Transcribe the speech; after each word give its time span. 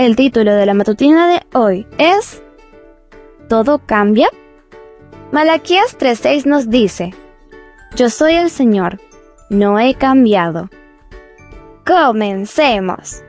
El 0.00 0.16
título 0.16 0.54
de 0.54 0.64
la 0.64 0.72
matutina 0.72 1.28
de 1.28 1.42
hoy 1.52 1.86
es 1.98 2.42
¿Todo 3.50 3.80
cambia? 3.84 4.30
Malaquías 5.30 5.98
3:6 5.98 6.46
nos 6.46 6.70
dice, 6.70 7.12
Yo 7.96 8.08
soy 8.08 8.36
el 8.36 8.48
Señor, 8.48 8.98
no 9.50 9.78
he 9.78 9.92
cambiado. 9.92 10.70
Comencemos. 11.84 13.22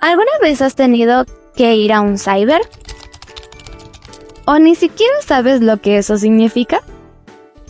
¿Alguna 0.00 0.30
vez 0.40 0.62
has 0.62 0.76
tenido 0.76 1.26
que 1.54 1.74
ir 1.74 1.92
a 1.92 2.00
un 2.00 2.16
cyber? 2.16 2.62
¿O 4.46 4.58
ni 4.58 4.76
siquiera 4.76 5.20
sabes 5.20 5.60
lo 5.60 5.76
que 5.82 5.98
eso 5.98 6.16
significa? 6.16 6.80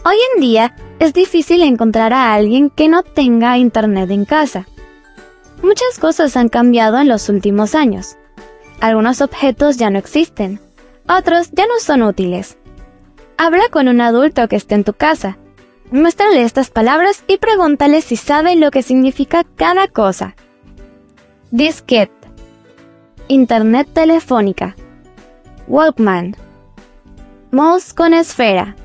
Hoy 0.04 0.16
en 0.36 0.42
día 0.42 0.76
es 1.00 1.12
difícil 1.12 1.60
encontrar 1.60 2.12
a 2.12 2.34
alguien 2.34 2.70
que 2.70 2.86
no 2.86 3.02
tenga 3.02 3.58
internet 3.58 4.12
en 4.12 4.26
casa. 4.26 4.64
Muchas 5.62 5.98
cosas 5.98 6.36
han 6.36 6.48
cambiado 6.48 6.98
en 6.98 7.08
los 7.08 7.28
últimos 7.28 7.74
años. 7.74 8.16
Algunos 8.80 9.20
objetos 9.20 9.76
ya 9.78 9.90
no 9.90 9.98
existen, 9.98 10.60
otros 11.08 11.50
ya 11.52 11.66
no 11.66 11.78
son 11.80 12.02
útiles. 12.02 12.58
Habla 13.38 13.64
con 13.70 13.88
un 13.88 14.00
adulto 14.00 14.48
que 14.48 14.56
esté 14.56 14.74
en 14.74 14.84
tu 14.84 14.92
casa. 14.92 15.38
Muéstrale 15.90 16.42
estas 16.42 16.70
palabras 16.70 17.22
y 17.26 17.36
pregúntale 17.36 18.00
si 18.00 18.16
sabe 18.16 18.56
lo 18.56 18.70
que 18.70 18.82
significa 18.82 19.44
cada 19.56 19.88
cosa. 19.88 20.34
Disquete. 21.50 22.12
Internet 23.28 23.88
telefónica. 23.92 24.74
Walkman. 25.68 26.36
Mouse 27.50 27.94
con 27.94 28.14
esfera. 28.14 28.76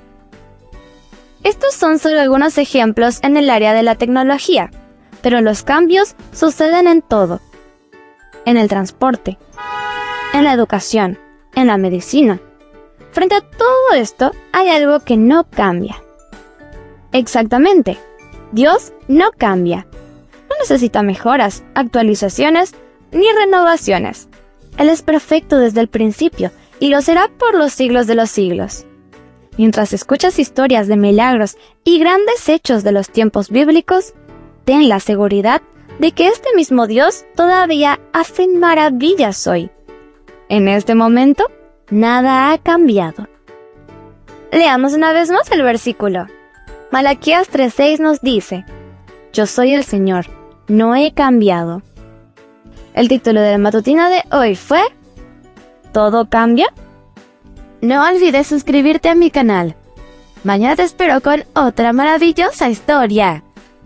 Estos 1.44 1.74
son 1.74 1.98
solo 1.98 2.22
algunos 2.22 2.58
ejemplos 2.58 3.20
en 3.24 3.36
el 3.36 3.50
área 3.50 3.74
de 3.74 3.82
la 3.82 3.96
tecnología, 3.96 4.70
pero 5.22 5.42
los 5.42 5.64
cambios 5.64 6.16
suceden 6.32 6.88
en 6.88 7.02
todo. 7.02 7.40
En 8.46 8.58
el 8.58 8.68
transporte, 8.68 9.38
en 10.34 10.44
la 10.44 10.54
educación, 10.54 11.18
en 11.56 11.68
la 11.68 11.78
medicina. 11.78 12.40
Frente 13.12 13.36
a 13.36 13.42
todo 13.42 13.94
esto 13.96 14.32
hay 14.52 14.70
algo 14.70 15.02
que 15.02 15.18
no 15.18 15.44
cambia. 15.50 16.02
Exactamente, 17.12 17.98
Dios 18.52 18.94
no 19.08 19.32
cambia. 19.38 19.86
No 20.50 20.56
necesita 20.60 21.04
mejoras, 21.04 21.64
actualizaciones 21.76 22.74
ni 23.12 23.28
renovaciones. 23.32 24.28
Él 24.78 24.90
es 24.90 25.02
perfecto 25.02 25.58
desde 25.58 25.82
el 25.82 25.90
principio 25.90 26.52
y 26.80 26.90
lo 26.90 27.02
será 27.02 27.30
por 27.38 27.56
los 27.56 27.74
siglos 27.74 28.08
de 28.08 28.16
los 28.16 28.30
siglos. 28.30 28.86
Mientras 29.58 29.94
escuchas 29.94 30.40
historias 30.40 30.88
de 30.88 30.96
milagros 30.96 31.58
y 31.84 32.00
grandes 32.00 32.48
hechos 32.48 32.84
de 32.84 32.94
los 32.94 33.10
tiempos 33.10 33.50
bíblicos, 33.50 34.14
ten 34.66 34.90
la 34.90 35.00
seguridad 35.00 35.62
de 36.00 36.12
que 36.12 36.28
este 36.28 36.50
mismo 36.56 36.88
Dios 36.88 37.26
todavía 37.36 38.00
hace 38.14 38.48
maravillas 38.48 39.46
hoy. 39.48 39.70
En 40.50 40.68
este 40.68 40.96
momento, 40.96 41.46
nada 41.90 42.52
ha 42.52 42.58
cambiado. 42.58 43.28
Leamos 44.52 44.94
una 44.94 45.14
vez 45.14 45.30
más 45.30 45.50
el 45.52 45.62
versículo. 45.62 46.26
Malaquías 46.92 47.50
3:6 47.50 48.00
nos 48.00 48.22
dice, 48.22 48.66
Yo 49.32 49.46
soy 49.46 49.74
el 49.74 49.84
Señor, 49.84 50.26
no 50.68 50.96
he 50.96 51.14
cambiado. 51.14 51.82
El 52.94 53.08
título 53.08 53.40
de 53.40 53.52
la 53.52 53.58
matutina 53.58 54.10
de 54.10 54.24
hoy 54.36 54.56
fue 54.56 54.82
¿Todo 55.94 56.30
cambia? 56.30 56.68
No 57.82 58.06
olvides 58.06 58.48
suscribirte 58.48 59.10
a 59.10 59.16
mi 59.16 59.32
canal. 59.32 59.76
Mañana 60.44 60.76
te 60.76 60.84
espero 60.84 61.22
con 61.22 61.44
otra 61.54 61.94
maravillosa 61.94 62.70
historia. 62.70 63.44